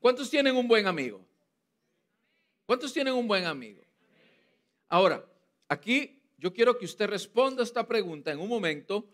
[0.00, 1.20] ¿Cuántos tienen un buen amigo?
[2.66, 3.82] ¿Cuántos tienen un buen amigo?
[4.88, 5.24] Ahora,
[5.68, 9.06] aquí yo quiero que usted responda esta pregunta en un momento,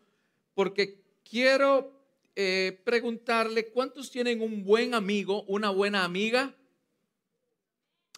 [0.54, 1.92] porque quiero
[2.36, 6.54] eh, preguntarle, ¿cuántos tienen un buen amigo, una buena amiga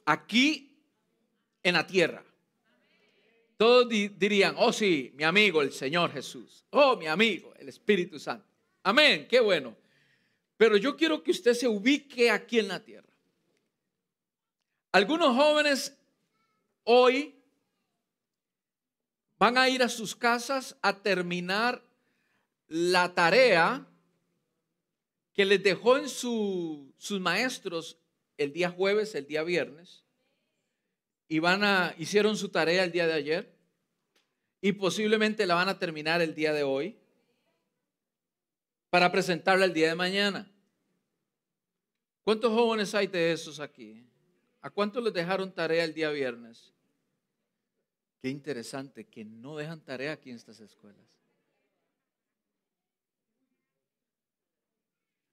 [0.04, 0.76] aquí
[1.62, 2.22] en la tierra?
[3.56, 6.64] Todos dirían, oh sí, mi amigo el Señor Jesús.
[6.70, 8.46] Oh, mi amigo el Espíritu Santo.
[8.82, 9.74] Amén, qué bueno.
[10.58, 13.08] Pero yo quiero que usted se ubique aquí en la tierra.
[14.92, 15.96] Algunos jóvenes
[16.84, 17.34] hoy
[19.38, 21.82] van a ir a sus casas a terminar
[22.66, 23.86] la tarea
[25.32, 27.96] que les dejó en sus maestros
[28.36, 30.04] el día jueves, el día viernes
[31.28, 33.54] y van a, hicieron su tarea el día de ayer
[34.60, 36.96] y posiblemente la van a terminar el día de hoy
[38.98, 40.50] para presentarla el día de mañana.
[42.24, 44.04] ¿Cuántos jóvenes hay de esos aquí?
[44.60, 46.72] ¿A cuántos les dejaron tarea el día viernes?
[48.20, 51.06] Qué interesante que no dejan tarea aquí en estas escuelas.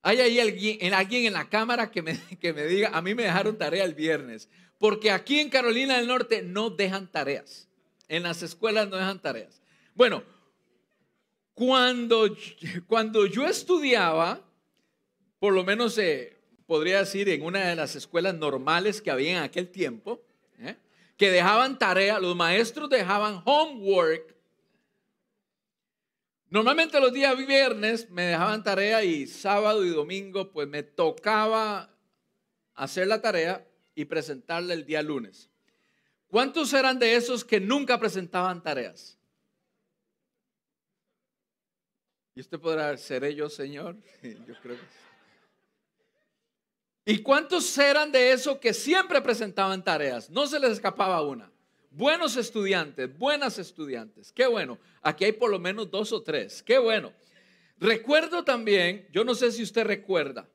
[0.04, 0.78] ¿Hay ahí alguien,
[1.26, 4.48] en la cámara que me, que me diga, a mí me dejaron tarea el viernes?
[4.78, 7.68] Porque aquí en Carolina del Norte no dejan tareas.
[8.10, 9.60] En las escuelas no dejan tareas.
[9.96, 10.24] Bueno,
[11.56, 12.36] cuando,
[12.86, 14.42] cuando yo estudiaba,
[15.40, 19.44] por lo menos eh, podría decir en una de las escuelas normales que había en
[19.44, 20.22] aquel tiempo,
[20.60, 20.76] ¿eh?
[21.18, 24.36] que dejaban tarea, los maestros dejaban homework.
[26.50, 31.90] Normalmente los días viernes me dejaban tarea y sábado y domingo pues me tocaba
[32.74, 35.50] hacer la tarea y presentarla el día lunes.
[36.28, 39.18] ¿Cuántos eran de esos que nunca presentaban tareas?
[42.36, 43.96] Y usted podrá, ¿seré yo, Señor?
[44.22, 45.06] Yo creo que sí.
[47.06, 50.30] ¿Y cuántos eran de esos que siempre presentaban tareas?
[50.30, 51.50] No se les escapaba una.
[51.92, 54.34] Buenos estudiantes, buenas estudiantes.
[54.34, 54.78] Qué bueno.
[55.02, 56.62] Aquí hay por lo menos dos o tres.
[56.62, 57.14] Qué bueno.
[57.78, 60.50] Recuerdo también, yo no sé si usted recuerda,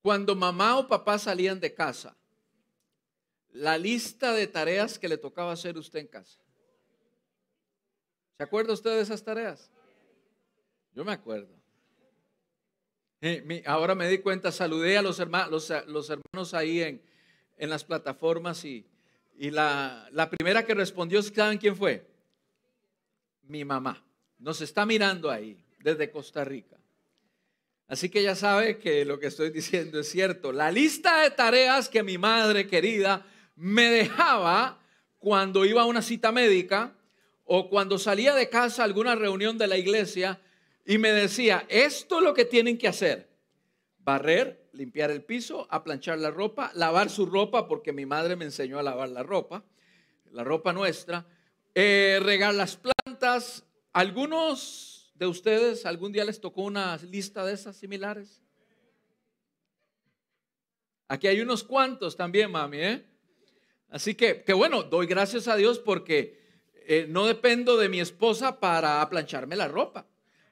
[0.00, 2.16] cuando mamá o papá salían de casa,
[3.50, 6.41] la lista de tareas que le tocaba hacer usted en casa.
[8.42, 9.70] ¿Se acuerda usted de esas tareas?
[10.96, 11.54] Yo me acuerdo.
[13.66, 17.00] Ahora me di cuenta, saludé a los hermanos, ahí en,
[17.70, 18.84] las plataformas y,
[19.38, 22.04] y la, la, primera que respondió, ¿saben quién fue?
[23.44, 24.04] Mi mamá.
[24.40, 26.78] Nos está mirando ahí, desde Costa Rica.
[27.86, 30.50] Así que ya sabe que lo que estoy diciendo es cierto.
[30.50, 34.80] La lista de tareas que mi madre querida me dejaba
[35.20, 36.96] cuando iba a una cita médica
[37.54, 40.40] o cuando salía de casa a alguna reunión de la iglesia
[40.86, 43.28] y me decía, esto es lo que tienen que hacer.
[43.98, 48.78] Barrer, limpiar el piso, aplanchar la ropa, lavar su ropa, porque mi madre me enseñó
[48.78, 49.66] a lavar la ropa,
[50.30, 51.26] la ropa nuestra,
[51.74, 53.66] eh, regar las plantas.
[53.92, 58.40] Algunos de ustedes algún día les tocó una lista de esas similares?
[61.06, 63.04] Aquí hay unos cuantos también, mami, ¿eh?
[63.90, 66.40] Así que, que bueno, doy gracias a Dios porque
[66.86, 70.06] eh, no dependo de mi esposa para plancharme la ropa.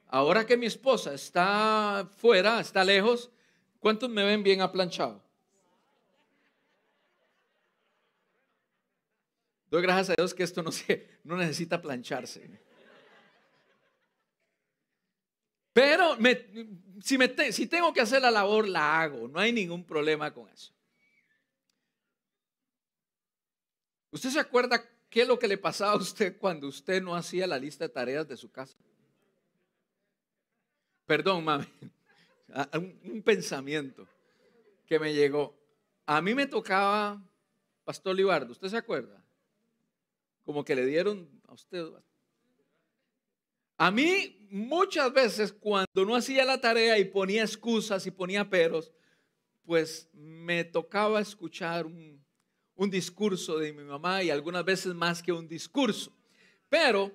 [0.07, 3.31] Ahora que mi esposa está fuera, está lejos,
[3.79, 5.23] ¿cuántos me ven bien aplanchado?
[9.69, 12.59] Doy gracias a Dios que esto no, se, no necesita plancharse.
[15.71, 16.17] Pero
[17.01, 17.17] si,
[17.53, 19.29] si tengo que hacer la labor, la hago.
[19.29, 20.73] No hay ningún problema con eso.
[24.11, 27.45] ¿Usted se acuerda qué es lo que le pasaba a usted cuando usted no hacía
[27.45, 28.75] la lista de tareas de su casa?
[31.05, 31.67] Perdón, mami.
[32.73, 34.07] Un, pensamiento
[34.87, 35.55] que me llegó.
[36.07, 37.21] A mí me tocaba,
[37.83, 39.23] Pastor Libardo, ¿usted se acuerda?
[40.43, 41.85] Como que le dieron a usted
[43.81, 48.91] a mí muchas veces cuando no hacía la tarea y ponía excusas y ponía peros,
[49.65, 52.20] pues me tocaba escuchar un,
[52.89, 56.11] discurso de mi mamá y algunas veces más que un discurso.
[56.69, 57.11] Pero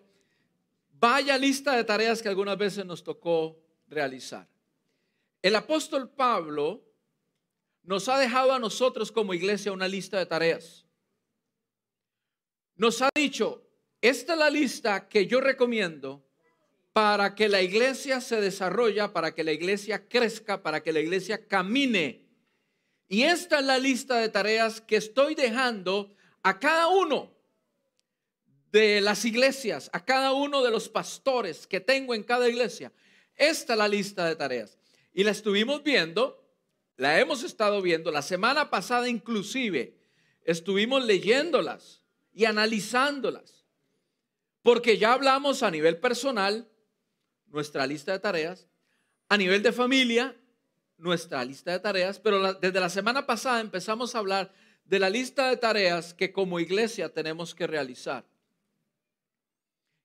[0.93, 3.59] vaya lista de tareas que algunas veces nos tocó
[3.89, 4.49] realizar.
[5.43, 6.83] El apóstol Pablo
[7.83, 10.85] nos ha dejado a nosotros como iglesia una lista de tareas.
[12.75, 13.63] Nos ha dicho,
[14.01, 16.27] esta es la lista que yo recomiendo
[16.93, 21.47] para que la iglesia se desarrolle, para que la iglesia crezca, para que la iglesia
[21.47, 22.26] camine.
[23.09, 27.33] Y esta es la lista de tareas que estoy dejando a cada uno
[28.73, 32.93] de las iglesias, a cada uno de los pastores que tengo en cada iglesia.
[33.37, 34.79] Esta es la lista de tareas.
[35.13, 36.47] Y la estuvimos viendo
[36.97, 38.11] la hemos estado viendo.
[38.11, 39.95] La semana pasada inclusive
[40.45, 42.03] estuvimos leyéndolas
[42.33, 43.65] y analizándolas.
[44.63, 46.69] Porque ya hablamos a nivel personal,
[47.47, 48.67] nuestra lista de tareas,
[49.29, 50.37] a nivel de familia,
[50.99, 54.53] nuestra lista de tareas, pero desde la semana pasada empezamos a hablar
[54.85, 58.25] de la lista de tareas que como iglesia tenemos que realizar.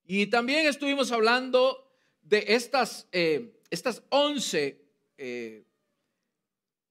[0.05, 1.87] Y también estuvimos hablando
[2.21, 4.83] de estas, eh, estas 11,
[5.17, 5.63] eh,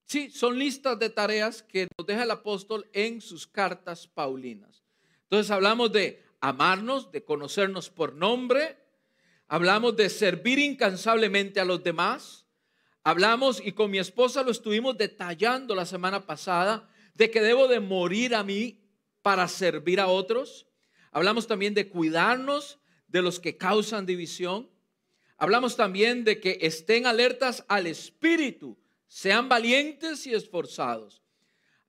[0.06, 4.84] sí, son listas de tareas que nos deja el apóstol en sus cartas paulinas.
[5.24, 8.78] Entonces hablamos de amarnos, de conocernos por nombre,
[9.48, 12.46] hablamos de servir incansablemente a los demás,
[13.02, 17.80] hablamos y con mi esposa lo estuvimos detallando la semana pasada, de que debo de
[17.80, 18.80] morir a mí
[19.22, 20.66] para servir a otros.
[21.10, 24.70] Hablamos también de cuidarnos de los que causan división.
[25.36, 31.22] Hablamos también de que estén alertas al espíritu, sean valientes y esforzados.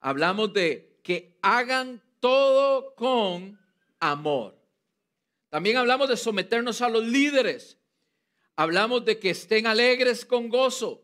[0.00, 3.58] Hablamos de que hagan todo con
[4.00, 4.58] amor.
[5.48, 7.78] También hablamos de someternos a los líderes.
[8.62, 11.02] Hablamos de que estén alegres con gozo,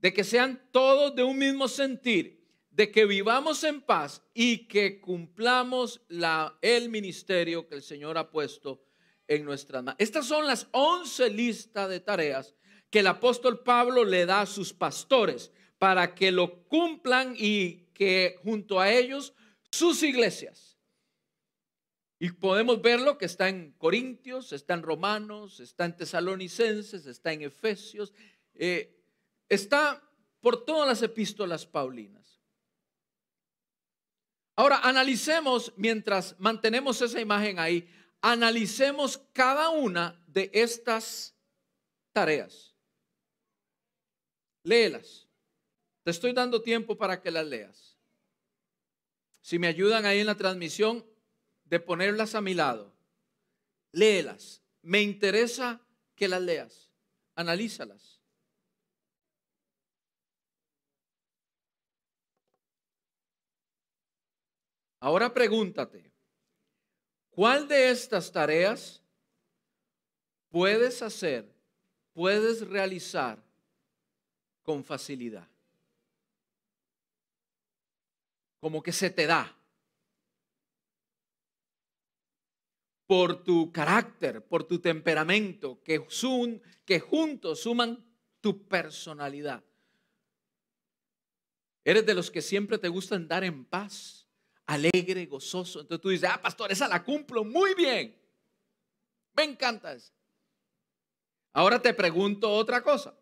[0.00, 5.00] de que sean todos de un mismo sentir, de que vivamos en paz y que
[5.00, 8.84] cumplamos la, el ministerio que el Señor ha puesto
[9.26, 9.96] en nuestras manos.
[9.98, 12.54] Estas son las once listas de tareas
[12.90, 18.36] que el apóstol Pablo le da a sus pastores para que lo cumplan y que
[18.42, 19.32] junto a ellos
[19.70, 20.67] sus iglesias.
[22.18, 27.42] Y podemos verlo que está en Corintios, está en Romanos, está en Tesalonicenses, está en
[27.42, 28.12] Efesios,
[28.54, 29.04] eh,
[29.48, 30.02] está
[30.40, 32.40] por todas las epístolas paulinas.
[34.56, 37.88] Ahora analicemos, mientras mantenemos esa imagen ahí,
[38.20, 41.36] analicemos cada una de estas
[42.12, 42.74] tareas.
[44.64, 45.28] Léelas.
[46.02, 47.96] Te estoy dando tiempo para que las leas.
[49.40, 51.06] Si me ayudan ahí en la transmisión
[51.68, 52.92] de ponerlas a mi lado,
[53.92, 54.62] léelas.
[54.82, 55.80] Me interesa
[56.14, 56.90] que las leas.
[57.34, 58.20] Analízalas.
[65.00, 66.12] Ahora pregúntate,
[67.38, 69.00] ¿Cuál de estas tareas
[70.48, 71.48] puedes hacer,
[72.12, 73.40] puedes realizar
[74.64, 75.46] con facilidad?
[78.58, 79.56] Como que se te da.
[83.08, 86.06] Por tu carácter, por tu temperamento, que,
[86.84, 88.06] que juntos suman
[88.40, 89.64] tu personalidad.
[91.84, 94.28] Eres de los que siempre te gusta andar en paz
[94.68, 95.80] alegre, gozoso.
[95.80, 98.14] Entonces tú dices, ah, pastor, esa la cumplo muy bien.
[99.34, 100.12] Me encanta eso.
[101.52, 103.18] Ahora te pregunto otra cosa.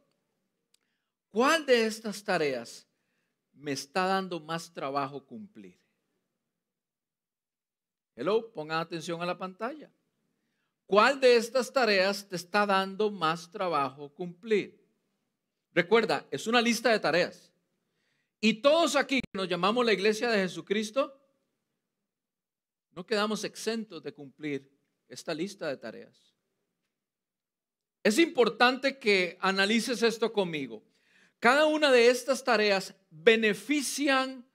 [1.31, 2.87] ¿Cuál de estas tareas
[3.53, 5.79] me está dando más trabajo cumplir?
[8.17, 9.93] Hello, pongan atención a la pantalla.
[10.87, 14.83] ¿Cuál de estas tareas te está dando más trabajo cumplir?
[15.75, 17.53] Recuerda, es una lista de tareas.
[18.41, 21.21] Y todos aquí que nos llamamos la iglesia de Jesucristo,
[22.93, 24.73] no quedamos exentos de cumplir
[25.09, 26.35] esta lista de tareas.
[28.03, 30.83] Es importante que analices esto conmigo.
[31.39, 34.49] Cada una de estas tareas benefician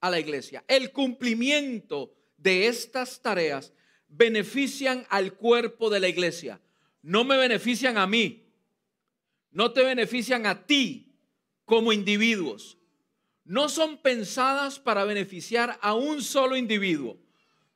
[0.00, 0.64] a la iglesia.
[0.68, 3.72] El cumplimiento de estas tareas
[4.08, 6.60] benefician al cuerpo de la iglesia.
[7.02, 8.44] No me benefician a mí.
[9.50, 11.14] No te benefician a ti
[11.64, 12.78] como individuos.
[13.44, 17.18] No son pensadas para beneficiar a un solo individuo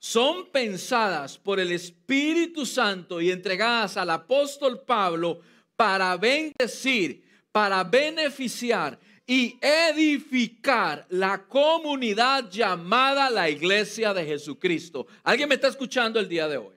[0.04, 5.40] son pensadas por el Espíritu Santo y entregadas al apóstol Pablo
[5.76, 15.06] para bendecir, para beneficiar y edificar la comunidad llamada la iglesia de Jesucristo.
[15.22, 16.74] ¿Alguien me está escuchando el día de hoy?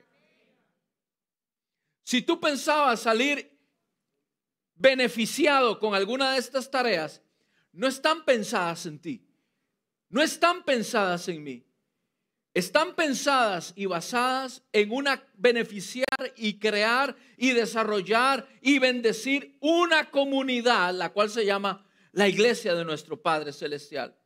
[2.03, 3.51] Si tú pensabas salir
[4.75, 7.21] beneficiado con alguna de estas tareas,
[7.73, 9.27] no están pensadas en ti,
[10.09, 11.67] no están pensadas en mí
[12.57, 20.91] están pensadas y basadas en una beneficiar y crear y desarrollar y bendecir una comunidad,
[20.95, 21.86] la cual se llama
[22.17, 24.17] la iglesia de nuestro Padre Celestial.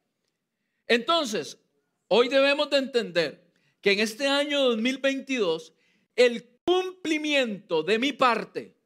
[0.87, 1.59] Entonces,
[2.07, 5.73] hoy debemos de entender que en este año 2022,
[6.15, 8.77] el cumplimiento de mi parte,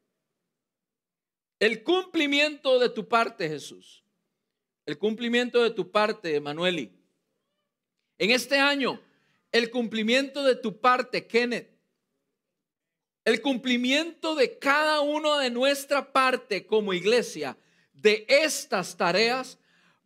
[1.60, 4.02] el cumplimiento de tu parte, Jesús,
[4.84, 6.92] el cumplimiento de tu parte, Emanueli,
[8.18, 9.00] en este año
[9.52, 11.70] el cumplimiento de tu parte, Kenneth.
[13.24, 17.56] El cumplimiento de cada uno de nuestra parte como iglesia
[18.06, 19.58] de estas tareas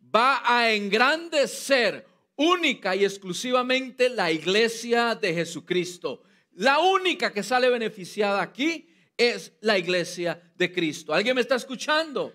[0.03, 2.03] va a engrandecer
[2.35, 6.23] única y exclusivamente la iglesia de Jesucristo.
[6.53, 11.13] La única que sale beneficiada aquí es la iglesia de Cristo.
[11.13, 12.33] ¿Alguien me está escuchando?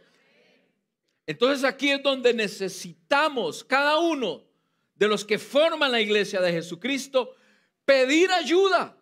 [1.26, 4.44] Entonces aquí es donde necesitamos cada uno
[4.94, 7.34] de los que forman la iglesia de Jesucristo
[7.84, 8.96] pedir ayuda.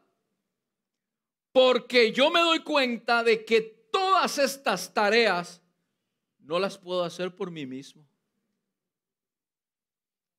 [1.53, 3.61] Porque yo me doy cuenta de que
[3.93, 5.61] todas estas tareas
[6.45, 8.07] no las puedo hacer por mí mismo.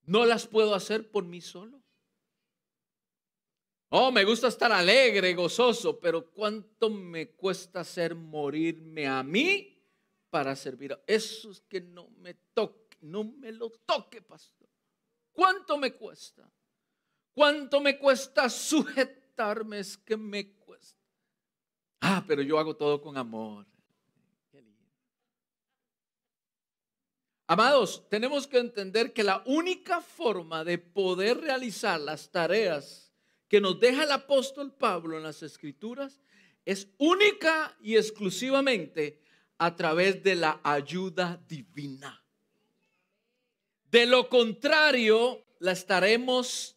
[0.03, 1.81] No las puedo hacer por mí solo.
[3.89, 9.81] Oh, me gusta estar alegre, gozoso, pero ¿cuánto me cuesta hacer morirme a mí
[10.29, 10.99] para servir?
[11.07, 14.69] Eso es que no me toque, no me lo toque, pastor.
[15.31, 16.51] ¿Cuánto me cuesta?
[17.33, 19.79] ¿Cuánto me cuesta sujetarme?
[19.79, 20.99] Es que me cuesta.
[22.01, 23.65] Ah, pero yo hago todo con amor.
[27.47, 33.13] Amados, tenemos que entender que la única forma de poder realizar las tareas
[33.47, 36.19] que nos deja el apóstol Pablo en las escrituras
[36.65, 39.21] es única y exclusivamente
[39.59, 42.23] a través de la ayuda divina.
[43.91, 46.75] De lo contrario, la estaremos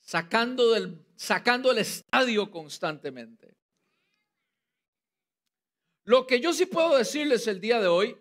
[0.00, 3.55] sacando del, sacando del estadio constantemente.
[6.06, 8.16] Lo que yo sí puedo decirles el día de hoy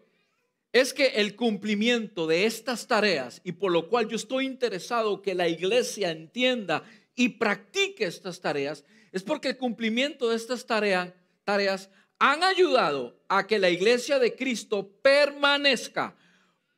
[0.74, 5.36] es que el cumplimiento de estas tareas y por lo cual yo estoy interesado que
[5.36, 11.14] la iglesia entienda y practique estas tareas, es porque el cumplimiento de estas tareas,
[11.44, 16.18] tareas han ayudado a que la iglesia de Cristo permanezca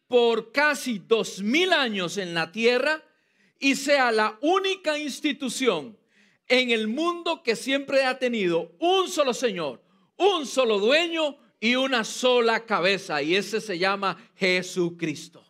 [0.07, 3.01] por casi dos mil años en la tierra
[3.59, 5.97] y sea la única institución
[6.49, 9.86] en el mundo que siempre ha tenido un solo Señor,
[10.17, 15.43] un solo dueño y una sola cabeza, y ese se llama Jesucristo.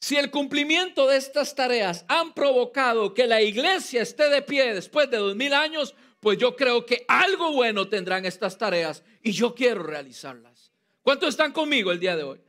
[0.00, 5.10] Si el cumplimiento de estas tareas han provocado que la iglesia esté de pie después
[5.10, 9.54] de dos mil años, pues yo creo que algo bueno tendrán estas tareas y yo
[9.54, 10.72] quiero realizarlas.
[11.02, 12.40] ¿Cuántos están conmigo el día de hoy?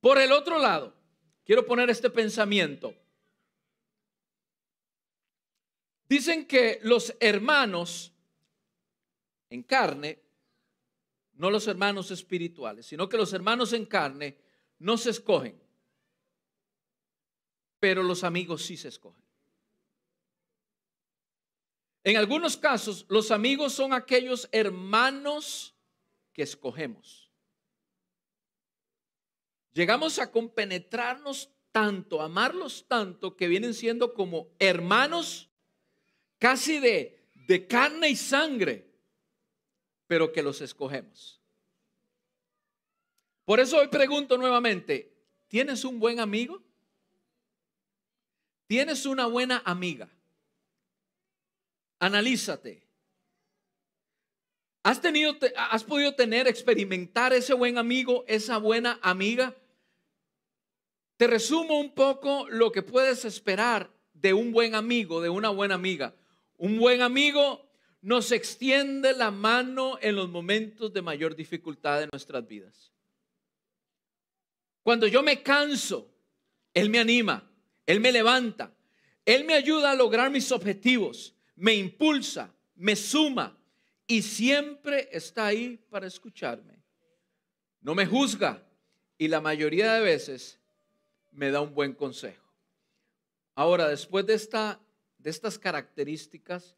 [0.00, 0.94] Por el otro lado,
[1.44, 2.94] quiero poner este pensamiento.
[6.08, 8.12] Dicen que los hermanos
[9.50, 10.22] en carne,
[11.34, 14.38] no los hermanos espirituales, sino que los hermanos en carne
[14.78, 15.60] no se escogen,
[17.78, 19.24] pero los amigos sí se escogen.
[22.04, 25.74] En algunos casos, los amigos son aquellos hermanos
[26.32, 27.30] que escogemos.
[29.72, 35.50] Llegamos a compenetrarnos tanto, amarlos tanto, que vienen siendo como hermanos
[36.38, 38.85] casi de, de carne y sangre
[40.06, 41.40] pero que los escogemos.
[43.44, 45.12] Por eso hoy pregunto nuevamente,
[45.48, 46.62] ¿tienes un buen amigo?
[48.66, 50.08] ¿Tienes una buena amiga?
[52.00, 52.82] Analízate.
[54.82, 59.54] ¿Has, tenido, ¿Has podido tener, experimentar ese buen amigo, esa buena amiga?
[61.16, 65.74] Te resumo un poco lo que puedes esperar de un buen amigo, de una buena
[65.74, 66.14] amiga.
[66.56, 67.65] Un buen amigo
[68.06, 72.92] nos extiende la mano en los momentos de mayor dificultad de nuestras vidas.
[74.84, 76.08] Cuando yo me canso,
[76.72, 77.50] Él me anima,
[77.84, 78.72] Él me levanta,
[79.24, 83.58] Él me ayuda a lograr mis objetivos, me impulsa, me suma
[84.06, 86.80] y siempre está ahí para escucharme.
[87.80, 88.64] No me juzga
[89.18, 90.60] y la mayoría de veces
[91.32, 92.54] me da un buen consejo.
[93.56, 94.80] Ahora, después de, esta,
[95.18, 96.76] de estas características,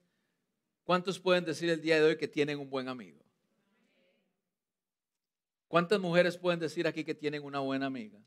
[0.88, 3.22] ¿Cuántos pueden decir el día de hoy que tienen un buen amigo?
[5.66, 8.18] ¿Cuántas mujeres pueden decir aquí que tienen una buena amiga?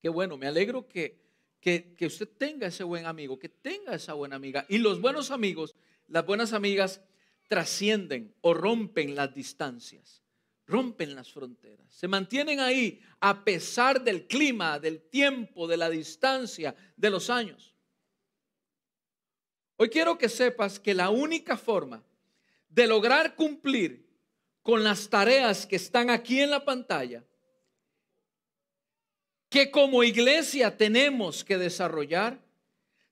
[0.00, 1.20] Qué bueno, me alegro que,
[1.58, 4.64] que, que, usted tenga ese buen amigo, que tenga esa buena amiga.
[4.68, 5.74] Y los buenos amigos,
[6.06, 7.00] las buenas amigas,
[7.48, 10.22] trascienden o rompen las distancias,
[10.68, 16.76] rompen las fronteras, se mantienen ahí a pesar del clima, del tiempo, de la distancia,
[16.96, 17.74] de los años.
[19.80, 22.02] Hoy quiero que sepas que la única forma
[22.68, 24.04] de lograr cumplir
[24.60, 27.24] con las tareas que están aquí en la pantalla,
[29.48, 32.44] que como iglesia tenemos que desarrollar,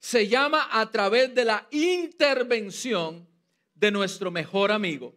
[0.00, 3.28] se llama a través de la intervención
[3.72, 5.14] de nuestro mejor amigo,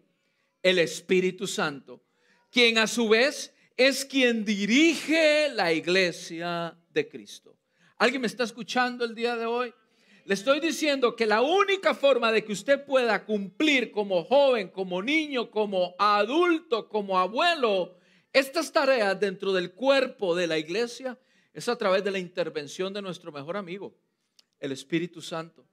[0.61, 2.03] el Espíritu Santo,
[2.51, 7.57] quien a su vez es quien dirige la iglesia de Cristo.
[7.97, 9.73] ¿Alguien me está escuchando el día de hoy?
[10.29, 15.01] Le estoy diciendo que la única forma de que usted pueda cumplir como joven, como
[15.01, 17.97] niño, como adulto, como abuelo,
[18.31, 21.17] estas tareas dentro del cuerpo de la iglesia
[21.51, 23.97] es a través de la intervención de nuestro mejor amigo,
[24.59, 25.65] el Espíritu Santo.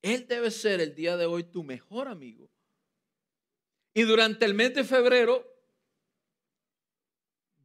[0.00, 2.48] Él debe ser el día de hoy tu mejor amigo.
[3.92, 5.44] Y durante el mes de febrero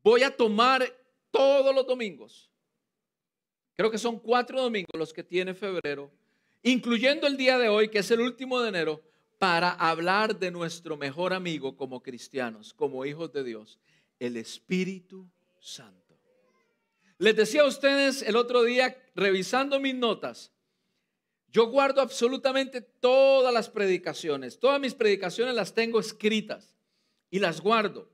[0.02, 0.92] voy a tomar
[1.30, 2.49] todos los domingos
[3.80, 6.12] Creo que son cuatro domingos los que tiene febrero,
[6.64, 9.02] incluyendo el día de hoy, que es el último de enero,
[9.38, 13.80] para hablar de nuestro mejor amigo como cristianos, como hijos de Dios,
[14.20, 15.26] el Espíritu
[15.62, 16.20] Santo.
[17.20, 20.52] Les decía a ustedes el otro día, revisando mis notas,
[21.48, 26.76] yo guardo absolutamente todas las predicaciones, todas mis predicaciones las tengo escritas
[27.32, 28.10] y las guardo.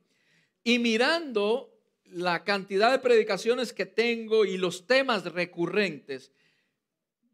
[0.64, 1.75] Y mirando
[2.06, 6.32] la cantidad de predicaciones que tengo y los temas recurrentes,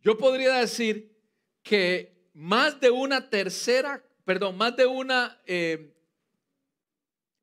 [0.01, 1.15] yo podría decir
[1.63, 5.93] que más de una tercera, perdón, más de una, eh,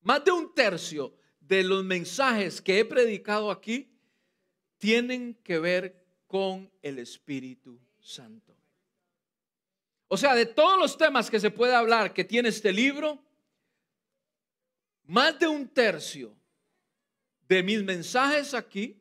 [0.01, 3.91] más de un tercio de los mensajes que he predicado aquí
[4.79, 8.57] tienen que ver con el Espíritu Santo.
[10.09, 13.23] O sea, de todos los temas que se puede hablar que tiene este libro,
[15.05, 16.38] más de un tercio
[17.49, 19.01] de mis mensajes aquí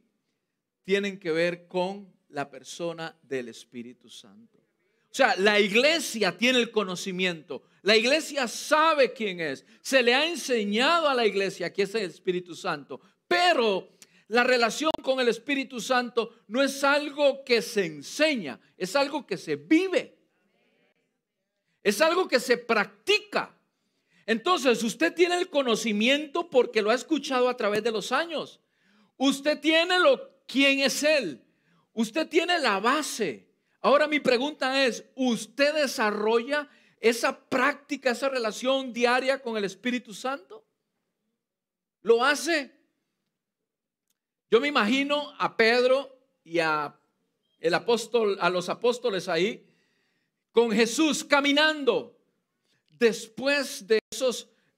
[0.83, 4.57] tienen que ver con la persona del Espíritu Santo.
[5.09, 10.25] O sea, la iglesia tiene el conocimiento, la iglesia sabe quién es, se le ha
[10.25, 15.79] enseñado a la iglesia que es el Espíritu Santo, pero la relación con el Espíritu
[15.79, 20.17] Santo no es algo que se enseña, es algo que se vive,
[21.81, 23.56] es algo que se practica.
[24.27, 28.59] Entonces, usted tiene el conocimiento porque lo ha escuchado a través de los años.
[29.15, 31.41] Usted tiene lo quién es él.
[31.93, 33.47] Usted tiene la base.
[33.79, 36.69] Ahora mi pregunta es, ¿usted desarrolla
[36.99, 40.65] esa práctica, esa relación diaria con el Espíritu Santo?
[42.01, 42.75] ¿Lo hace?
[44.51, 46.99] Yo me imagino a Pedro y a
[47.61, 49.65] el apóstol, a los apóstoles ahí,
[50.51, 52.17] con Jesús caminando
[52.99, 53.99] después de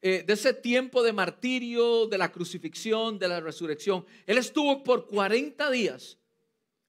[0.01, 5.07] eh, de ese tiempo de martirio, de la crucifixión, de la resurrección, él estuvo por
[5.07, 6.17] 40 días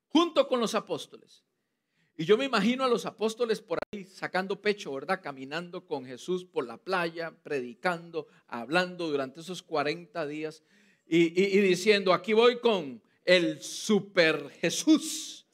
[0.09, 1.45] junto con los apóstoles.
[2.17, 5.21] Y yo me imagino a los apóstoles por ahí sacando pecho, ¿verdad?
[5.23, 10.63] Caminando con Jesús por la playa, predicando, hablando durante esos 40 días
[11.07, 15.47] y diciendo, aquí voy con el super Jesús.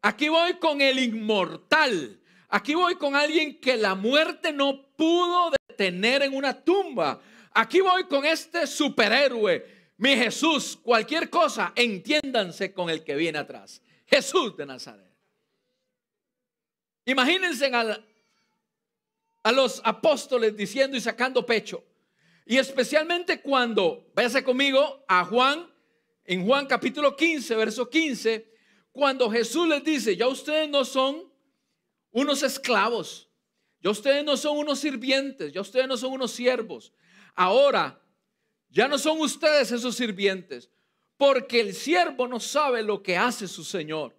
[0.00, 2.20] Aquí voy con el inmortal.
[2.48, 7.20] Aquí voy con alguien que la muerte no pudo detener en una tumba.
[7.52, 10.78] Aquí voy con este superhéroe, mi Jesús.
[10.82, 13.82] Cualquier cosa, entiéndanse con el que viene atrás.
[14.06, 15.08] Jesús de Nazaret.
[17.04, 21.84] Imagínense a, los apóstoles diciendo y sacando pecho.
[22.46, 25.70] Y especialmente cuando, váyase conmigo a Juan,
[26.24, 28.52] en Juan capítulo 15, verso 15,
[28.92, 31.27] cuando Jesús les dice, ya ustedes no son
[32.18, 33.28] unos esclavos.
[33.80, 36.92] Ya ustedes no son unos sirvientes, ya ustedes no son unos siervos.
[37.34, 38.02] Ahora,
[38.68, 40.70] ya no son ustedes esos sirvientes,
[41.16, 44.16] porque el siervo no sabe lo que hace su Señor.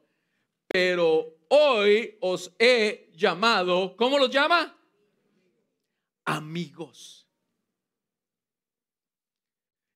[0.67, 4.77] Pero hoy os he llamado, ¿cómo los llama?
[6.25, 7.27] Amigos.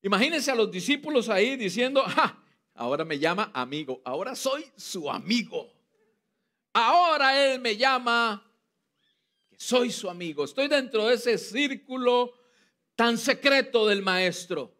[0.02, 2.38] Imagínense a los discípulos ahí diciendo, ah,
[2.74, 5.73] ahora me llama amigo, ahora soy su amigo.
[6.74, 8.44] Ahora Él me llama,
[9.56, 10.44] soy su amigo.
[10.44, 12.34] Estoy dentro de ese círculo
[12.96, 14.74] tan secreto del Maestro.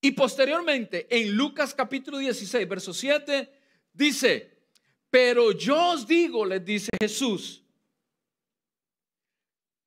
[0.00, 3.52] Y posteriormente, en Lucas capítulo 16, verso 7,
[3.92, 4.68] dice,
[5.10, 7.62] pero yo os digo, les dice Jesús,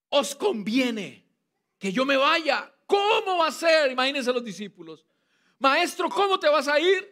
[0.10, 1.26] os conviene
[1.80, 2.72] que yo me vaya.
[2.86, 3.92] ¿Cómo va a ser?
[3.92, 5.04] Imagínense los discípulos.
[5.58, 7.12] Maestro, ¿cómo te vas a ir?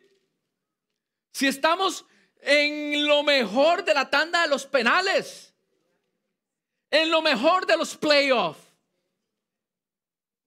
[1.31, 2.05] Si estamos
[2.45, 5.53] en lo mejor de la tanda de los penales,
[6.89, 8.59] en lo mejor de los playoffs.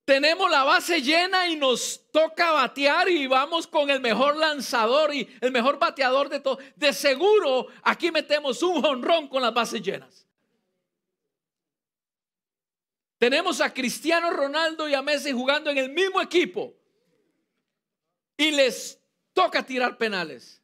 [0.05, 5.29] Tenemos la base llena y nos toca batear y vamos con el mejor lanzador y
[5.41, 6.59] el mejor bateador de todo.
[6.77, 10.25] De seguro aquí metemos un jonrón con las bases llenas.
[13.19, 16.73] Tenemos a Cristiano Ronaldo y a Messi jugando en el mismo equipo
[18.37, 19.01] y les
[19.33, 20.63] toca tirar penales.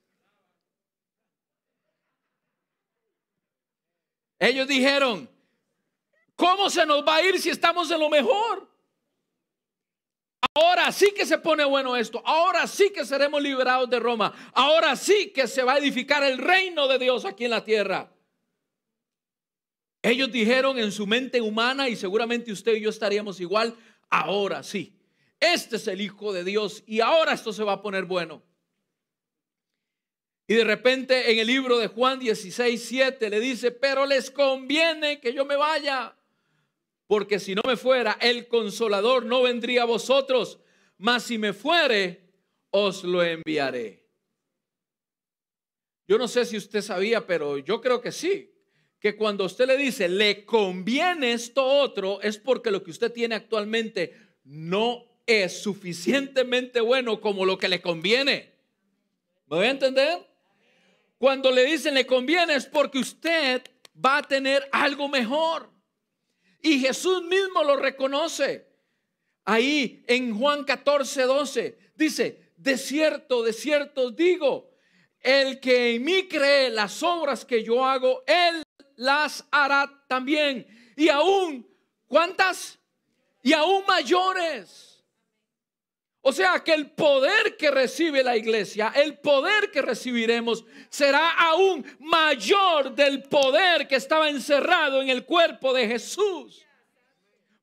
[4.42, 5.30] Ellos dijeron,
[6.34, 8.68] ¿cómo se nos va a ir si estamos en lo mejor?
[10.52, 12.20] Ahora sí que se pone bueno esto.
[12.24, 14.34] Ahora sí que seremos liberados de Roma.
[14.52, 18.12] Ahora sí que se va a edificar el reino de Dios aquí en la tierra.
[20.02, 23.76] Ellos dijeron en su mente humana y seguramente usted y yo estaríamos igual.
[24.10, 24.98] Ahora sí.
[25.38, 28.42] Este es el Hijo de Dios y ahora esto se va a poner bueno.
[30.46, 35.20] Y de repente en el libro de Juan 16, 7 le dice, pero les conviene
[35.20, 36.16] que yo me vaya,
[37.06, 40.58] porque si no me fuera, el consolador no vendría a vosotros,
[40.98, 42.32] mas si me fuere,
[42.70, 44.02] os lo enviaré.
[46.08, 48.52] Yo no sé si usted sabía, pero yo creo que sí,
[48.98, 53.34] que cuando usted le dice, le conviene esto otro, es porque lo que usted tiene
[53.34, 58.52] actualmente no es suficientemente bueno como lo que le conviene.
[59.46, 60.31] ¿Me voy a entender?
[61.22, 63.62] Cuando le dicen le conviene es porque usted
[64.04, 65.70] va a tener algo mejor.
[66.60, 68.66] Y Jesús mismo lo reconoce.
[69.44, 74.72] Ahí en Juan 14, 12 dice, de cierto, de cierto digo,
[75.20, 78.64] el que en mí cree las obras que yo hago, él
[78.96, 80.66] las hará también.
[80.96, 81.64] Y aún,
[82.08, 82.80] ¿cuántas?
[83.44, 84.91] Y aún mayores
[86.24, 91.84] o sea que el poder que recibe la iglesia, el poder que recibiremos, será aún
[91.98, 96.64] mayor del poder que estaba encerrado en el cuerpo de Jesús.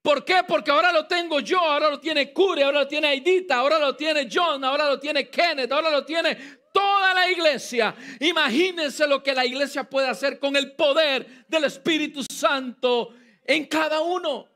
[0.02, 0.44] ¿Por qué?
[0.46, 3.96] Porque ahora lo tengo yo, ahora lo tiene Cure, ahora lo tiene Aidita, ahora lo
[3.96, 6.38] tiene John, ahora lo tiene Kenneth, ahora lo tiene
[6.74, 7.96] toda la iglesia.
[8.20, 13.14] Imagínense lo que la iglesia puede hacer con el poder del Espíritu Santo
[13.46, 14.48] en cada uno.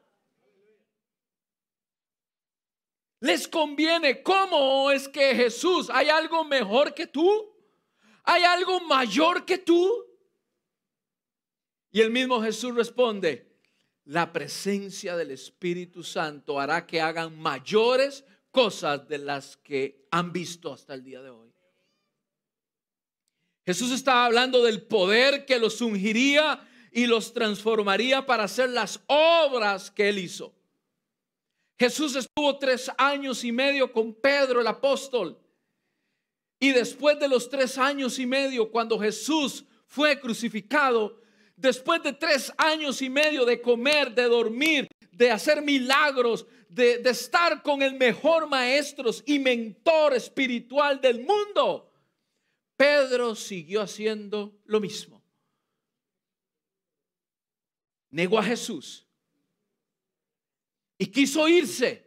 [3.23, 4.21] Les conviene.
[4.21, 7.55] ¿Cómo es que Jesús, hay algo mejor que tú?
[8.25, 10.05] ¿Hay algo mayor que tú?
[11.91, 13.49] Y el mismo Jesús responde,
[14.03, 20.73] la presencia del Espíritu Santo hará que hagan mayores cosas de las que han visto
[20.73, 21.53] hasta el día de hoy.
[23.65, 29.91] Jesús estaba hablando del poder que los ungiría y los transformaría para hacer las obras
[29.91, 30.53] que él hizo.
[31.77, 35.39] Jesús estuvo tres años y medio con Pedro el apóstol.
[36.59, 41.19] Y después de los tres años y medio, cuando Jesús fue crucificado,
[41.55, 47.09] después de tres años y medio de comer, de dormir, de hacer milagros, de, de
[47.09, 51.91] estar con el mejor maestro y mentor espiritual del mundo,
[52.77, 55.21] Pedro siguió haciendo lo mismo.
[58.09, 59.02] Negó a Jesús
[61.03, 62.01] y quiso irse.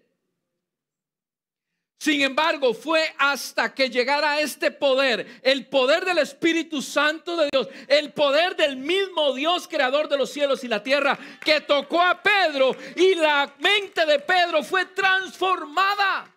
[1.99, 7.69] Sin embargo, fue hasta que llegara este poder, el poder del Espíritu Santo de Dios,
[7.89, 12.23] el poder del mismo Dios creador de los cielos y la tierra, que tocó a
[12.23, 16.35] Pedro y la mente de Pedro fue transformada.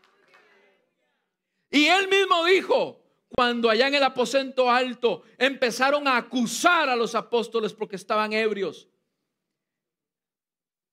[1.72, 7.16] Y él mismo dijo, cuando allá en el aposento alto empezaron a acusar a los
[7.16, 8.90] apóstoles porque estaban ebrios,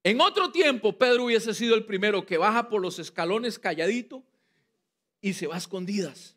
[0.07, 4.23] en otro tiempo, Pedro hubiese sido el primero que baja por los escalones calladito
[5.21, 6.37] y se va a escondidas.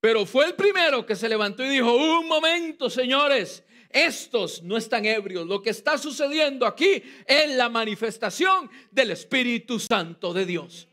[0.00, 5.04] Pero fue el primero que se levantó y dijo, un momento, señores, estos no están
[5.04, 5.46] ebrios.
[5.46, 10.88] Lo que está sucediendo aquí es la manifestación del Espíritu Santo de Dios.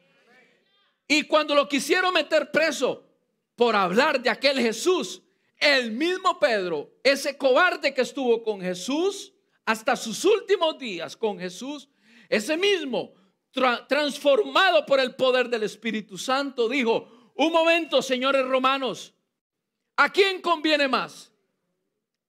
[1.08, 3.04] Y cuando lo quisieron meter preso
[3.56, 5.24] por hablar de aquel Jesús,
[5.58, 9.34] el mismo Pedro, ese cobarde que estuvo con Jesús,
[9.70, 11.88] hasta sus últimos días con Jesús,
[12.28, 13.14] ese mismo,
[13.88, 19.14] transformado por el poder del Espíritu Santo, dijo, un momento, señores romanos,
[19.96, 21.32] ¿a quién conviene más?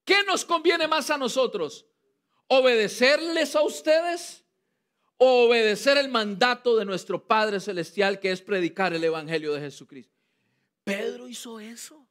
[0.05, 1.87] ¿Qué nos conviene más a nosotros?
[2.47, 4.45] ¿Obedecerles a ustedes
[5.17, 10.15] o obedecer el mandato de nuestro Padre Celestial que es predicar el Evangelio de Jesucristo?
[10.85, 12.07] Pedro hizo eso.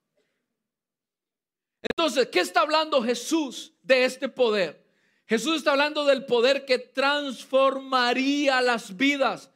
[1.84, 4.89] Entonces, ¿qué está hablando Jesús de este poder?
[5.30, 9.52] Jesús está hablando del poder que transformaría las vidas,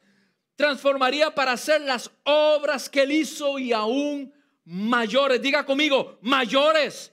[0.56, 4.32] transformaría para hacer las obras que él hizo y aún
[4.66, 5.42] mayores.
[5.42, 7.12] Diga conmigo, mayores.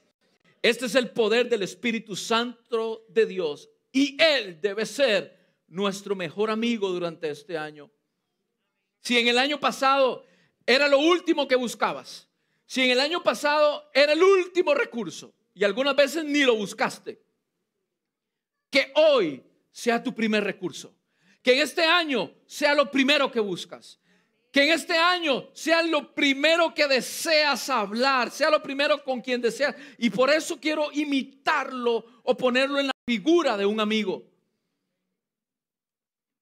[0.61, 5.35] Este es el poder del Espíritu Santo de Dios y Él debe ser
[5.67, 7.89] nuestro mejor amigo durante este año.
[8.99, 10.23] Si en el año pasado
[10.67, 12.29] era lo último que buscabas,
[12.67, 17.30] si en el año pasado era el último recurso y algunas veces ni lo buscaste,
[18.71, 20.95] que hoy sea tu primer recurso.
[21.43, 23.99] Que en este año sea lo primero que buscas.
[24.51, 29.41] Que en este año sea lo primero que deseas hablar, sea lo primero con quien
[29.41, 29.75] deseas.
[29.97, 34.23] Y por eso quiero imitarlo o ponerlo en la figura de un amigo.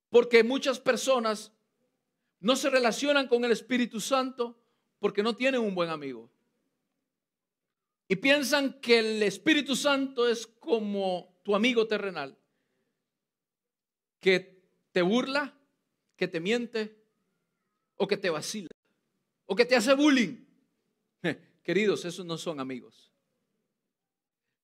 [0.10, 1.52] Porque muchas personas,
[2.40, 4.58] no se relacionan con el Espíritu Santo
[5.00, 6.30] porque no tienen un buen amigo.
[8.08, 12.38] Y piensan que el Espíritu Santo es como tu amigo terrenal,
[14.20, 15.54] que te burla,
[16.16, 16.96] que te miente
[17.96, 18.70] o que te vacila
[19.46, 20.46] o que te hace bullying.
[21.64, 23.12] Queridos, esos no son amigos.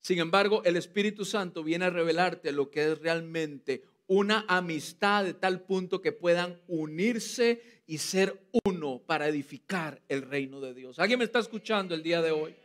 [0.01, 5.33] Sin embargo, el Espíritu Santo viene a revelarte lo que es realmente una amistad de
[5.33, 10.99] tal punto que puedan unirse y ser uno para edificar el reino de Dios.
[10.99, 12.55] ¿Alguien me está escuchando el día de hoy?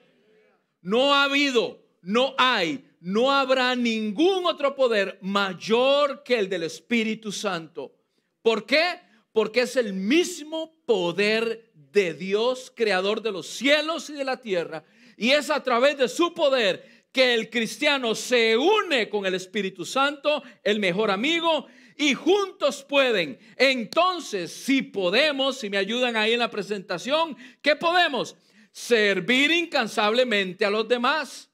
[0.82, 7.32] No ha habido, no hay, no habrá ningún otro poder mayor que el del Espíritu
[7.32, 7.94] Santo.
[8.42, 9.00] ¿Por qué?
[9.32, 14.84] Porque es el mismo poder de Dios, creador de los cielos y de la tierra.
[15.16, 19.84] Y es a través de su poder que el cristiano se une con el Espíritu
[19.84, 23.38] Santo, el mejor amigo, y juntos pueden.
[23.56, 28.36] Entonces, si podemos, si me ayudan ahí en la presentación, ¿qué podemos?
[28.72, 31.49] Servir incansablemente a los demás.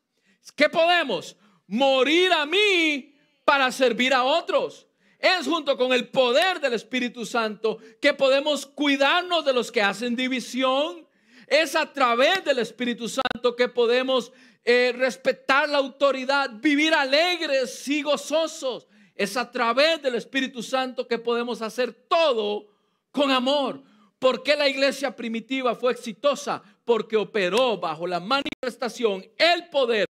[0.54, 1.36] ¿Qué podemos?
[1.66, 4.86] Morir a mí para servir a otros.
[5.18, 10.14] Es junto con el poder del Espíritu Santo que podemos cuidarnos de los que hacen
[10.14, 11.06] división.
[11.46, 14.32] Es a través del Espíritu Santo que podemos
[14.64, 18.86] eh, respetar la autoridad, vivir alegres y gozosos.
[19.14, 22.66] Es a través del Espíritu Santo que podemos hacer todo
[23.10, 23.82] con amor.
[24.18, 26.62] ¿Por qué la iglesia primitiva fue exitosa?
[26.84, 30.05] Porque operó bajo la manifestación, el poder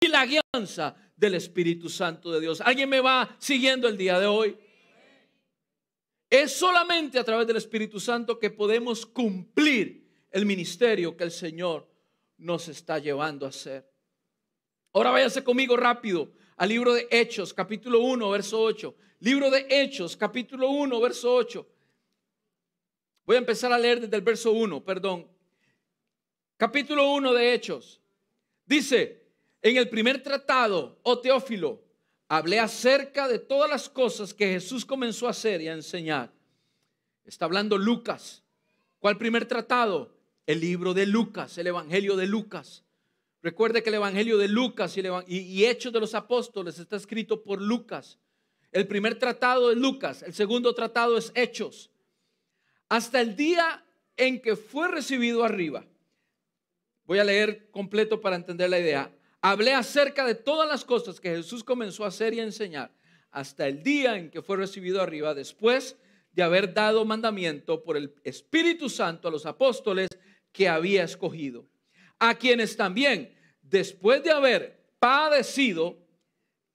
[0.00, 2.60] y la guianza del Espíritu Santo de Dios.
[2.60, 4.56] ¿Alguien me va siguiendo el día de hoy?
[6.30, 11.88] Es solamente a través del Espíritu Santo que podemos cumplir el ministerio que el Señor
[12.36, 13.90] nos está llevando a hacer.
[14.92, 18.94] Ahora váyase conmigo rápido al libro de Hechos, capítulo 1, verso 8.
[19.20, 21.66] Libro de Hechos, capítulo 1, verso 8.
[23.24, 25.26] Voy a empezar a leer desde el verso 1, perdón.
[26.56, 28.00] Capítulo 1 de Hechos.
[28.64, 29.27] Dice,
[29.70, 31.82] en el primer tratado, oh Teófilo,
[32.28, 36.32] hablé acerca de todas las cosas que Jesús comenzó a hacer y a enseñar.
[37.24, 38.42] Está hablando Lucas.
[38.98, 40.16] ¿Cuál primer tratado?
[40.46, 42.84] El libro de Lucas, el Evangelio de Lucas.
[43.42, 48.18] Recuerde que el Evangelio de Lucas y, Hechos de los Apóstoles está escrito por Lucas.
[48.72, 51.90] El primer tratado es Lucas, el segundo tratado es Hechos.
[52.88, 53.84] Hasta el día
[54.16, 55.84] en que fue recibido arriba.
[57.04, 59.10] Voy a leer completo para entender la idea.
[59.40, 62.92] Hablé acerca de todas las cosas que Jesús comenzó a hacer y a enseñar
[63.30, 65.96] hasta el día en que fue recibido arriba, después
[66.32, 70.08] de haber dado mandamiento por el Espíritu Santo a los apóstoles
[70.52, 71.66] que había escogido
[72.18, 75.96] a quienes también, después de haber padecido,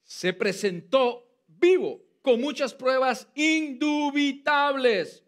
[0.03, 5.23] se presentó vivo con muchas pruebas indubitables.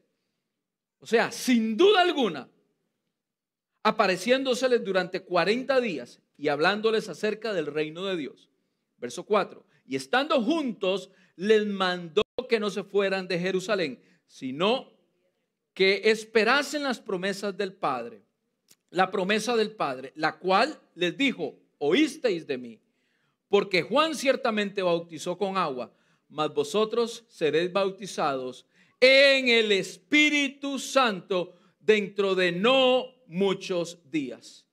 [0.99, 2.49] O sea, sin duda alguna,
[3.83, 8.49] apareciéndoseles durante 40 días y hablándoles acerca del reino de Dios.
[8.97, 9.65] Verso 4.
[9.85, 14.91] Y estando juntos, les mandó que no se fueran de Jerusalén, sino
[15.73, 18.25] que esperasen las promesas del Padre
[18.95, 22.79] la promesa del Padre, la cual les dijo, oísteis de mí,
[23.49, 25.93] porque Juan ciertamente bautizó con agua,
[26.29, 28.65] mas vosotros seréis bautizados
[29.01, 34.64] en el Espíritu Santo dentro de no muchos días.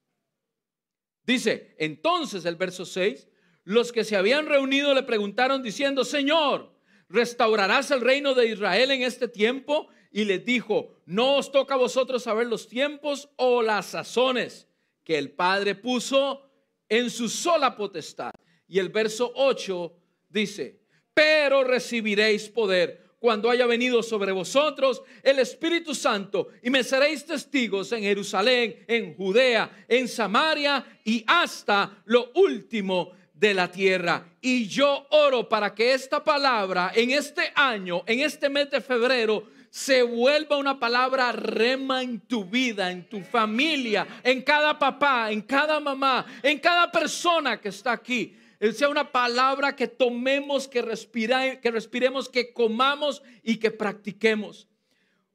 [1.26, 3.28] Dice, entonces el verso 6,
[3.64, 6.72] los que se habían reunido le preguntaron diciendo, Señor,
[7.08, 9.88] ¿restaurarás el reino de Israel en este tiempo?
[10.12, 14.68] y les dijo, no os toca a vosotros saber los tiempos o las sazones
[15.04, 16.50] que el Padre puso
[16.88, 18.32] en su sola potestad.
[18.68, 19.92] Y el verso 8
[20.28, 20.80] dice,
[21.14, 27.92] pero recibiréis poder cuando haya venido sobre vosotros el Espíritu Santo y me seréis testigos
[27.92, 34.26] en Jerusalén, en Judea, en Samaria y hasta lo último de la tierra.
[34.40, 39.46] Y yo oro para que esta palabra en este año, en este mes de febrero,
[39.70, 45.42] se vuelva una palabra rema en tu vida, en tu familia, en cada papá, en
[45.42, 48.36] cada mamá, en cada persona que está aquí.
[48.70, 54.68] Sea una palabra que tomemos, que, respira, que respiremos, que comamos y que practiquemos.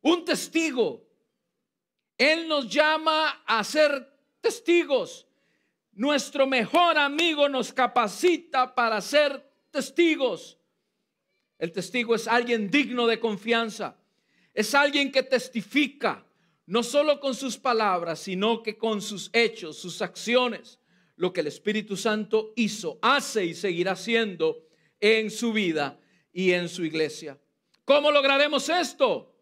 [0.02, 1.06] Un testigo.
[2.18, 4.10] Él nos llama a ser
[4.40, 5.28] testigos.
[5.92, 10.58] Nuestro mejor amigo nos capacita para ser testigos.
[11.60, 13.98] El testigo es alguien digno de confianza.
[14.54, 16.26] Es alguien que testifica,
[16.66, 20.80] no solo con sus palabras, sino que con sus hechos, sus acciones,
[21.17, 24.63] lo que el Espíritu Santo hizo, hace y seguirá haciendo
[24.99, 25.99] en su vida
[26.32, 27.38] y en su iglesia.
[27.86, 29.34] ¿Cómo lograremos esto?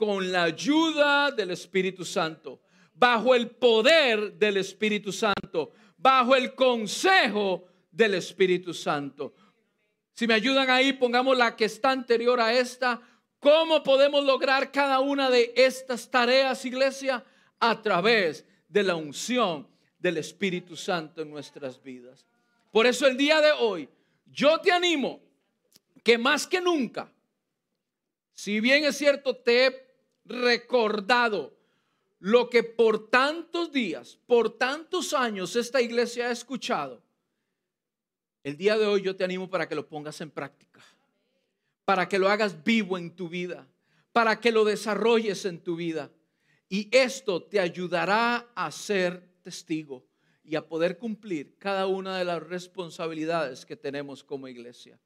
[0.00, 2.62] con la ayuda del Espíritu Santo,
[2.94, 9.34] bajo el poder del Espíritu Santo, bajo el consejo del Espíritu Santo.
[10.14, 12.98] Si me ayudan ahí, pongamos la que está anterior a esta.
[13.40, 17.22] ¿Cómo podemos lograr cada una de estas tareas, iglesia?
[17.58, 19.68] A través de la unción
[20.00, 22.26] del Espíritu Santo en nuestras vidas.
[22.72, 23.88] Por eso el día de hoy,
[24.26, 25.20] yo te animo
[26.02, 27.12] que más que nunca,
[28.32, 29.86] si bien es cierto, te he
[30.24, 31.54] recordado
[32.18, 37.02] lo que por tantos días, por tantos años esta iglesia ha escuchado,
[38.42, 40.80] el día de hoy yo te animo para que lo pongas en práctica,
[41.84, 43.66] para que lo hagas vivo en tu vida,
[44.12, 46.10] para que lo desarrolles en tu vida.
[46.68, 50.06] Y esto te ayudará a ser testigo
[50.42, 54.98] y a poder cumplir cada una de las responsabilidades que tenemos como iglesia.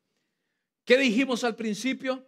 [0.85, 2.25] ¿Qué dijimos al principio?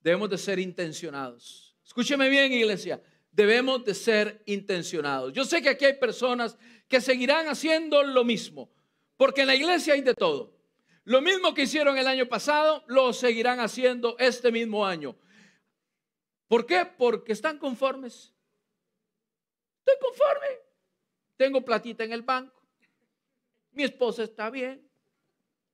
[0.00, 1.76] Debemos de ser intencionados.
[1.84, 3.02] Escúcheme bien, iglesia.
[3.32, 5.32] Debemos de ser intencionados.
[5.32, 6.56] Yo sé que aquí hay personas
[6.88, 8.70] que seguirán haciendo lo mismo,
[9.16, 10.54] porque en la iglesia hay de todo.
[11.04, 15.16] Lo mismo que hicieron el año pasado, lo seguirán haciendo este mismo año.
[16.48, 16.86] ¿Por qué?
[16.86, 18.32] Porque están conformes.
[19.80, 20.63] Estoy conforme.
[21.44, 22.58] Tengo platita en el banco.
[23.72, 24.80] Mi esposa está bien.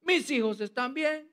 [0.02, 1.30] Mis hijos están bien.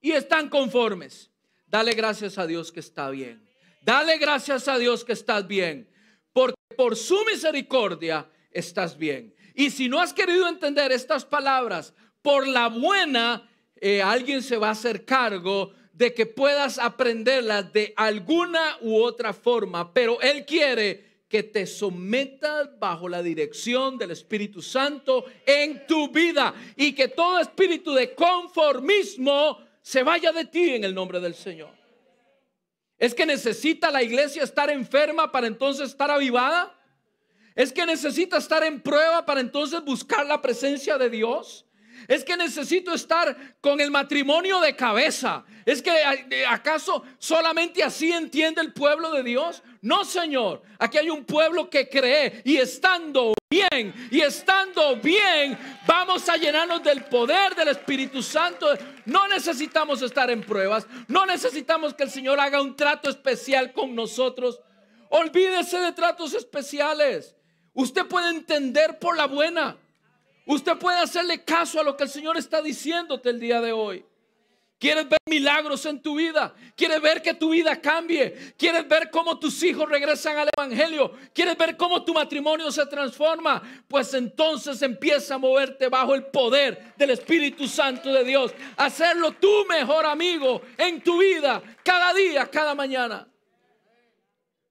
[0.00, 1.30] Y están conformes.
[1.66, 3.46] Dale gracias a Dios que está bien.
[3.82, 5.90] Dale gracias a Dios que estás bien.
[6.32, 9.34] Porque por su misericordia estás bien.
[9.54, 11.92] Y si no has querido entender estas palabras,
[12.22, 13.46] por la buena,
[13.76, 19.34] eh, alguien se va a hacer cargo de que puedas aprenderlas de alguna u otra
[19.34, 19.92] forma.
[19.92, 26.52] Pero Él quiere que te sometas bajo la dirección del Espíritu Santo en tu vida
[26.74, 31.70] y que todo espíritu de conformismo se vaya de ti en el nombre del Señor.
[32.98, 36.76] Es que necesita la iglesia estar enferma para entonces estar avivada.
[37.54, 41.64] Es que necesita estar en prueba para entonces buscar la presencia de Dios.
[42.08, 45.44] Es que necesito estar con el matrimonio de cabeza.
[45.64, 45.90] Es que
[46.48, 49.62] acaso solamente así entiende el pueblo de Dios.
[49.82, 50.62] No, Señor.
[50.78, 56.84] Aquí hay un pueblo que cree y estando bien y estando bien, vamos a llenarnos
[56.84, 58.66] del poder del Espíritu Santo.
[59.06, 60.86] No necesitamos estar en pruebas.
[61.08, 64.60] No necesitamos que el Señor haga un trato especial con nosotros.
[65.08, 67.34] Olvídese de tratos especiales.
[67.74, 69.76] Usted puede entender por la buena.
[70.46, 74.04] Usted puede hacerle caso a lo que el Señor está diciéndote el día de hoy.
[74.80, 76.54] ¿Quieres ver milagros en tu vida?
[76.74, 78.54] ¿Quieres ver que tu vida cambie?
[78.56, 81.12] ¿Quieres ver cómo tus hijos regresan al Evangelio?
[81.34, 83.62] ¿Quieres ver cómo tu matrimonio se transforma?
[83.86, 88.54] Pues entonces empieza a moverte bajo el poder del Espíritu Santo de Dios.
[88.78, 93.28] Hacerlo tu mejor amigo en tu vida, cada día, cada mañana.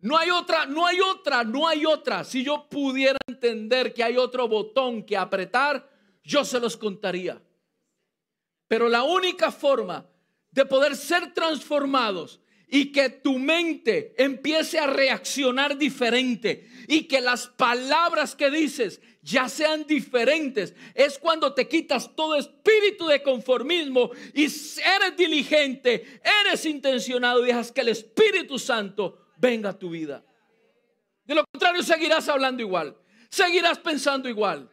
[0.01, 2.23] No hay otra, no hay otra, no hay otra.
[2.23, 5.89] Si yo pudiera entender que hay otro botón que apretar,
[6.23, 7.41] yo se los contaría.
[8.67, 10.05] Pero la única forma
[10.51, 17.47] de poder ser transformados y que tu mente empiece a reaccionar diferente y que las
[17.47, 24.43] palabras que dices ya sean diferentes, es cuando te quitas todo espíritu de conformismo y
[24.43, 30.23] eres diligente, eres intencionado y dejas que el Espíritu Santo venga a tu vida.
[31.23, 32.95] De lo contrario, seguirás hablando igual,
[33.30, 34.69] seguirás pensando igual.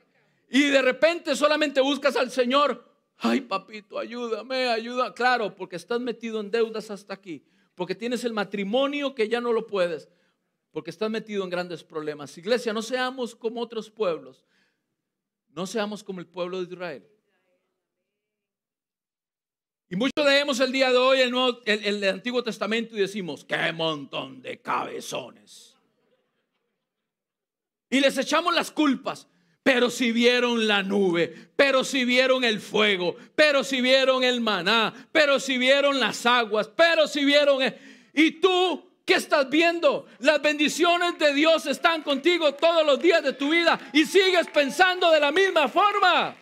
[0.49, 2.85] Y de repente solamente buscas al Señor.
[3.19, 5.13] Ay, papito, ayúdame, ayuda.
[5.15, 7.45] Claro, porque estás metido en deudas hasta aquí.
[7.75, 10.09] Porque tienes el matrimonio que ya no lo puedes.
[10.71, 12.37] Porque estás metido en grandes problemas.
[12.39, 14.45] Iglesia, no seamos como otros pueblos.
[15.49, 17.09] No seamos como el pueblo de Israel.
[19.89, 24.43] Y muchos leemos el día de hoy el, el, Antiguo Testamento y decimos, qué montón
[24.43, 25.77] de cabezones.
[27.89, 29.29] Y les echamos las culpas.
[29.63, 34.95] Pero si vieron la nube, pero si vieron el fuego, pero si vieron el maná,
[35.11, 37.61] pero si vieron las aguas, pero si vieron...
[38.15, 40.07] Y tú, ¿qué estás viendo?
[40.21, 45.11] Las bendiciones de Dios están contigo todos los días de tu vida y sigues pensando
[45.11, 46.37] de la misma forma.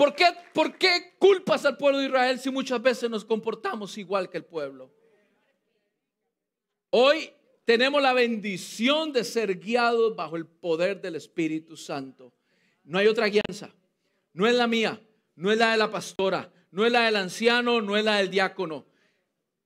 [0.00, 0.24] ¿Por qué,
[0.54, 4.46] ¿Por qué culpas al pueblo de Israel si muchas veces nos comportamos igual que el
[4.46, 4.90] pueblo?
[6.88, 7.30] Hoy
[7.66, 12.32] tenemos la bendición de ser guiados bajo el poder del Espíritu Santo.
[12.82, 13.74] No hay otra guianza.
[14.32, 14.98] No es la mía,
[15.34, 18.30] no es la de la pastora, no es la del anciano, no es la del
[18.30, 18.86] diácono.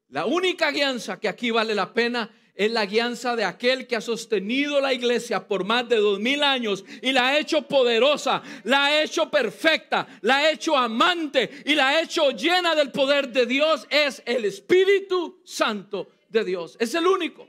[0.08, 4.00] La única guianza que aquí vale la pena es la guianza de aquel que ha
[4.00, 8.86] sostenido la iglesia por más de dos mil años y la ha hecho poderosa, la
[8.86, 13.46] ha hecho perfecta, la ha hecho amante y la ha hecho llena del poder de
[13.46, 13.86] Dios.
[13.90, 16.76] Es el Espíritu Santo de Dios.
[16.78, 17.48] Es el único.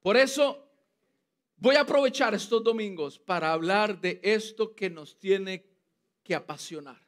[0.00, 0.68] Por eso
[1.56, 5.66] voy a aprovechar estos domingos para hablar de esto que nos tiene
[6.22, 7.00] que apasionar,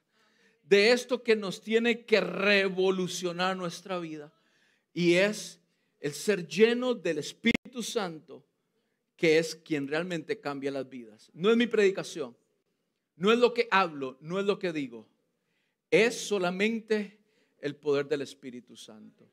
[0.65, 4.33] de esto que nos tiene que revolucionar nuestra vida.
[4.93, 5.61] Y es
[6.01, 8.45] el ser lleno del Espíritu Santo,
[9.17, 11.31] que es quien realmente cambia las vidas.
[11.33, 12.37] No es mi predicación,
[13.17, 15.09] no es lo que hablo, no es lo que digo,
[15.91, 17.19] es solamente
[17.61, 19.31] el poder del Espíritu Santo.